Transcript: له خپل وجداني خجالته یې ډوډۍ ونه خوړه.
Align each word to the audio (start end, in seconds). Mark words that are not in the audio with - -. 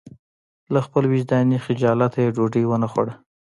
له 0.73 0.79
خپل 0.85 1.03
وجداني 1.11 1.57
خجالته 1.65 2.17
یې 2.23 2.33
ډوډۍ 2.35 2.63
ونه 2.67 2.87
خوړه. 2.91 3.13